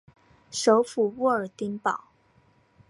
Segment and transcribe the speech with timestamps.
[0.49, 2.05] 首府沃尔丁堡。